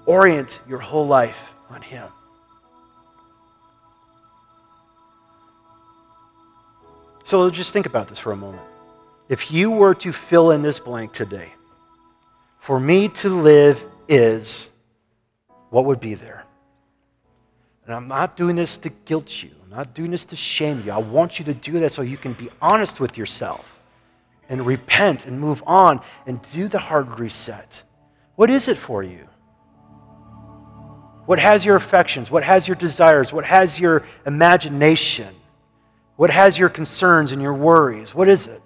[0.05, 2.08] Orient your whole life on him.
[7.25, 8.61] So just think about this for a moment.
[9.29, 11.49] If you were to fill in this blank today,
[12.59, 14.69] for me to live is,
[15.71, 16.45] what would be there?
[17.85, 19.49] And I'm not doing this to guilt you.
[19.63, 20.91] I'm not doing this to shame you.
[20.91, 23.79] I want you to do that so you can be honest with yourself
[24.47, 27.81] and repent and move on and do the hard reset.
[28.36, 29.28] What is it for you?
[31.26, 32.30] What has your affections?
[32.30, 33.34] What has your desires?
[33.34, 35.34] What has your imagination?
[36.16, 38.16] What has your concerns and your worries?
[38.16, 38.61] What is it?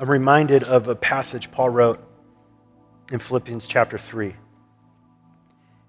[0.00, 2.00] I'm reminded of a passage Paul wrote
[3.10, 4.34] in Philippians chapter 3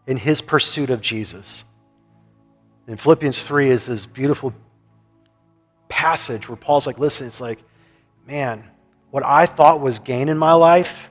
[0.07, 1.64] in his pursuit of Jesus.
[2.88, 4.51] In Philippians 3 is this beautiful
[5.89, 7.60] passage where Paul's like, listen, it's like,
[8.26, 8.64] man,
[9.12, 11.10] what I thought was gain in my life,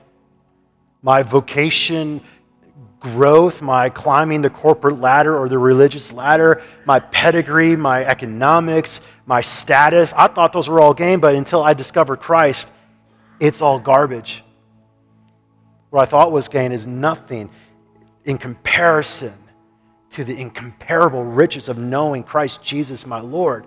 [1.01, 2.21] my vocation,
[2.99, 9.41] growth, my climbing the corporate ladder or the religious ladder, my pedigree, my economics, my
[9.41, 10.13] status.
[10.13, 12.71] I thought those were all gain, but until I discovered Christ,
[13.39, 14.43] it's all garbage.
[15.89, 17.49] What I thought was gain is nothing
[18.25, 19.33] in comparison
[20.11, 23.65] to the incomparable riches of knowing Christ Jesus, my Lord.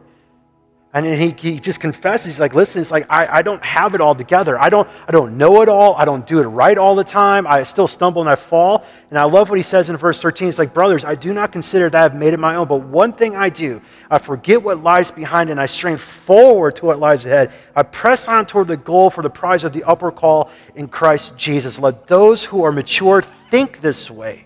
[0.95, 4.03] And he, he just confesses, he's like, listen, it's like, I, I don't have it
[4.03, 4.61] all together.
[4.61, 5.95] I don't, I don't know it all.
[5.95, 7.47] I don't do it right all the time.
[7.47, 8.85] I still stumble and I fall.
[9.09, 10.49] And I love what he says in verse 13.
[10.49, 13.15] It's like, brothers, I do not consider that I've made it my own, but one
[13.15, 13.81] thing I do,
[14.11, 17.53] I forget what lies behind and I strain forward to what lies ahead.
[17.75, 21.39] I press on toward the goal for the prize of the upper call in Christ
[21.39, 21.79] Jesus.
[21.79, 24.45] Let those who are mature think this way.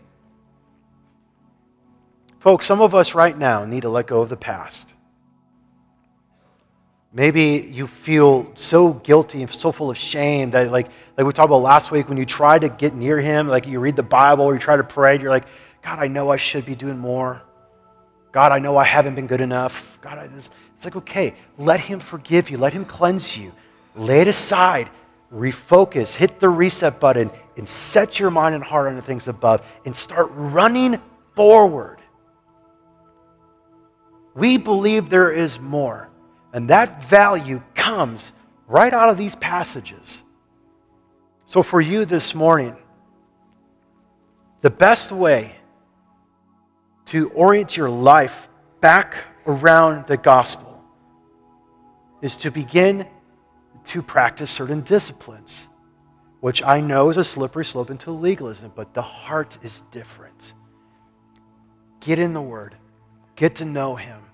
[2.39, 4.95] Folks, some of us right now need to let go of the past.
[7.17, 11.47] Maybe you feel so guilty and so full of shame that, like, like we talked
[11.47, 14.45] about last week, when you try to get near Him, like you read the Bible
[14.45, 15.47] or you try to pray, you're like,
[15.83, 17.41] God, I know I should be doing more.
[18.33, 19.99] God, I know I haven't been good enough.
[20.03, 23.51] God, I just, it's like, okay, let Him forgive you, let Him cleanse you,
[23.95, 24.91] lay it aside,
[25.33, 29.67] refocus, hit the reset button, and set your mind and heart on the things above,
[29.87, 31.01] and start running
[31.35, 31.99] forward.
[34.35, 36.11] We believe there is more.
[36.57, 38.33] And that value comes
[38.67, 40.23] right out of these passages.
[41.45, 42.75] So, for you this morning,
[44.63, 45.55] the best way
[47.05, 48.49] to orient your life
[48.81, 50.83] back around the gospel
[52.23, 53.07] is to begin
[53.85, 55.69] to practice certain disciplines,
[56.41, 60.55] which I know is a slippery slope into legalism, but the heart is different.
[62.01, 62.77] Get in the Word,
[63.37, 64.26] get to know Him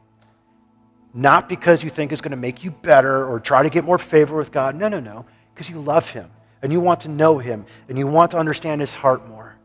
[1.15, 3.99] not because you think it's going to make you better or try to get more
[3.99, 4.75] favor with God.
[4.77, 5.27] No, no, no.
[5.55, 6.31] Because you love Him
[6.63, 9.57] and you want to know Him and you want to understand His heart more.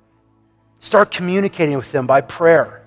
[0.79, 2.83] Start communicating with Him by prayer.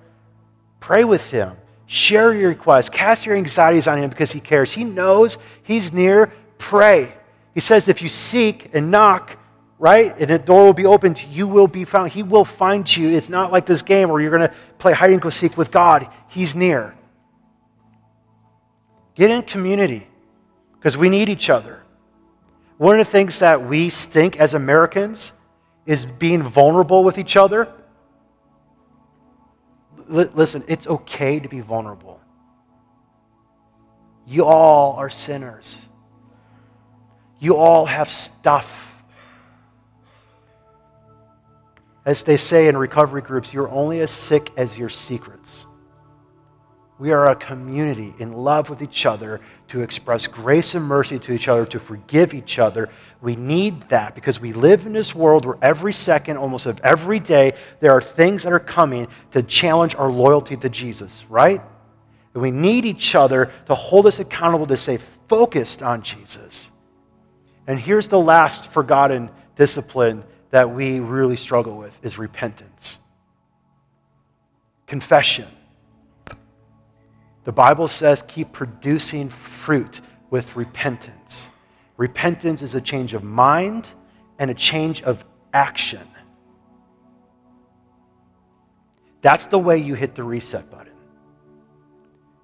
[0.79, 1.57] Pray with Him.
[1.87, 2.89] Share your requests.
[2.89, 4.71] Cast your anxieties on Him because He cares.
[4.71, 6.31] He knows He's near.
[6.57, 7.13] Pray.
[7.53, 9.37] He says, if you seek and knock,
[9.77, 12.11] right, and the door will be opened, you will be found.
[12.11, 13.09] He will find you.
[13.09, 15.71] It's not like this game where you're going to play hide and go seek with
[15.71, 16.07] God.
[16.27, 16.95] He's near.
[19.15, 20.07] Get in community
[20.77, 21.81] because we need each other.
[22.77, 25.33] One of the things that we stink as Americans
[25.85, 27.71] is being vulnerable with each other.
[30.11, 32.19] L- listen, it's okay to be vulnerable.
[34.25, 35.79] You all are sinners.
[37.39, 39.03] You all have stuff.
[42.05, 45.67] As they say in recovery groups, you're only as sick as your secrets.
[47.01, 51.33] We are a community in love with each other to express grace and mercy to
[51.33, 52.89] each other, to forgive each other.
[53.21, 57.19] We need that because we live in this world where every second, almost of every
[57.19, 61.59] day, there are things that are coming to challenge our loyalty to Jesus, right?
[62.35, 66.69] And we need each other to hold us accountable to stay focused on Jesus.
[67.65, 72.99] And here's the last forgotten discipline that we really struggle with is repentance.
[74.85, 75.47] Confession.
[77.43, 81.49] The Bible says keep producing fruit with repentance.
[81.97, 83.93] Repentance is a change of mind
[84.39, 85.23] and a change of
[85.53, 86.07] action.
[89.21, 90.93] That's the way you hit the reset button.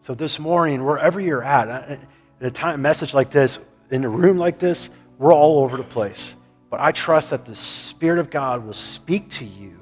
[0.02, 2.00] So this morning, wherever you're at,
[2.39, 5.84] in a time message like this, in a room like this, we're all over the
[5.84, 6.36] place.
[6.70, 9.80] But I trust that the Spirit of God will speak to you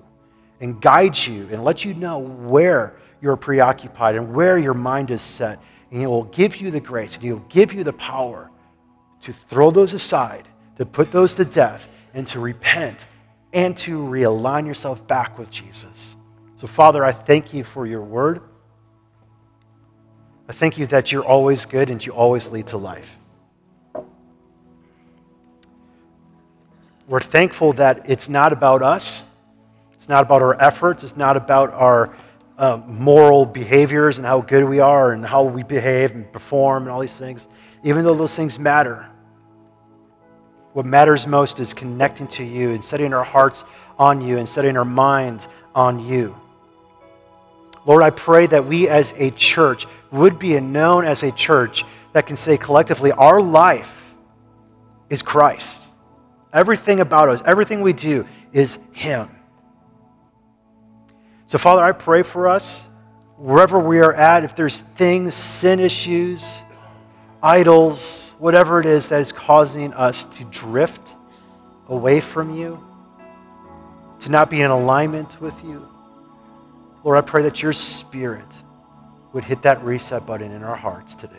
[0.61, 2.95] and guide you and let you know where
[3.25, 5.59] you're preoccupied and where your mind is set.
[5.89, 8.51] And He will give you the grace and He will give you the power
[9.21, 10.47] to throw those aside,
[10.77, 13.07] to put those to death, and to repent
[13.51, 16.15] and to realign yourself back with Jesus.
[16.55, 18.41] So, Father, I thank you for your word.
[20.47, 23.17] I thank you that you're always good and you always lead to life.
[27.07, 29.25] We're thankful that it's not about us.
[29.95, 31.03] It's not about our efforts.
[31.03, 32.15] It's not about our
[32.57, 36.91] uh, moral behaviors and how good we are and how we behave and perform and
[36.91, 37.47] all these things,
[37.83, 39.05] even though those things matter.
[40.73, 43.65] What matters most is connecting to you and setting our hearts
[43.97, 46.35] on you and setting our minds on you.
[47.85, 52.25] Lord, I pray that we as a church would be known as a church that
[52.25, 54.13] can say collectively, our life
[55.09, 55.83] is Christ.
[56.51, 59.29] Everything about us, everything we do is Him.
[61.47, 62.87] So, Father, I pray for us
[63.37, 66.63] wherever we are at, if there's things, sin issues,
[67.43, 71.15] idols, whatever it is that is causing us to drift
[71.87, 72.83] away from you,
[74.21, 75.87] to not be in alignment with you,
[77.03, 78.63] Lord, I pray that your Spirit
[79.31, 81.35] would hit that reset button in our hearts today.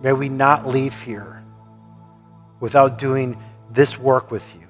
[0.00, 1.42] May we not leave here
[2.60, 4.68] without doing this work with you.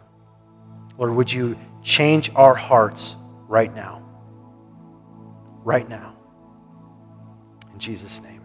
[0.96, 3.16] Lord, would you change our hearts
[3.50, 4.00] right now?
[5.64, 6.16] Right now.
[7.72, 8.39] In Jesus' name.